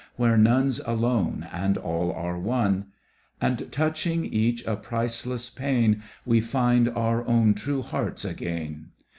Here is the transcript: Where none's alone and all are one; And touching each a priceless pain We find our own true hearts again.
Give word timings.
Where 0.15 0.35
none's 0.35 0.79
alone 0.79 1.47
and 1.51 1.77
all 1.77 2.11
are 2.11 2.39
one; 2.39 2.87
And 3.39 3.71
touching 3.71 4.25
each 4.25 4.65
a 4.65 4.75
priceless 4.75 5.47
pain 5.51 6.01
We 6.25 6.41
find 6.41 6.89
our 6.89 7.23
own 7.27 7.53
true 7.53 7.83
hearts 7.83 8.25
again. 8.25 8.93